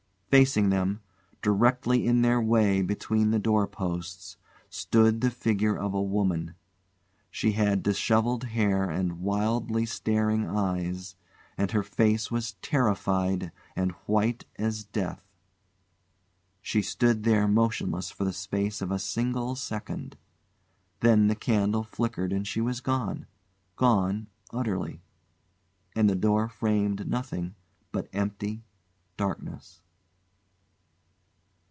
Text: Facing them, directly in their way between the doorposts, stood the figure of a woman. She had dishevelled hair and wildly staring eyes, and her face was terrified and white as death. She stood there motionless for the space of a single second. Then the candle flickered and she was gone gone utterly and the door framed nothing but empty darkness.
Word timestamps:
Facing 0.31 0.69
them, 0.69 1.01
directly 1.41 2.07
in 2.07 2.21
their 2.21 2.39
way 2.39 2.81
between 2.81 3.31
the 3.31 3.37
doorposts, 3.37 4.37
stood 4.69 5.19
the 5.19 5.29
figure 5.29 5.75
of 5.77 5.93
a 5.93 6.01
woman. 6.01 6.55
She 7.29 7.51
had 7.51 7.83
dishevelled 7.83 8.45
hair 8.45 8.89
and 8.89 9.19
wildly 9.19 9.85
staring 9.85 10.47
eyes, 10.47 11.17
and 11.57 11.71
her 11.71 11.83
face 11.83 12.31
was 12.31 12.53
terrified 12.61 13.51
and 13.75 13.91
white 14.05 14.45
as 14.55 14.85
death. 14.85 15.27
She 16.61 16.81
stood 16.81 17.23
there 17.23 17.45
motionless 17.45 18.09
for 18.09 18.23
the 18.23 18.31
space 18.31 18.81
of 18.81 18.89
a 18.89 18.99
single 18.99 19.57
second. 19.57 20.15
Then 21.01 21.27
the 21.27 21.35
candle 21.35 21.83
flickered 21.83 22.31
and 22.31 22.47
she 22.47 22.61
was 22.61 22.79
gone 22.79 23.25
gone 23.75 24.27
utterly 24.51 25.01
and 25.93 26.09
the 26.09 26.15
door 26.15 26.47
framed 26.47 27.05
nothing 27.09 27.55
but 27.91 28.07
empty 28.13 28.63
darkness. 29.17 29.81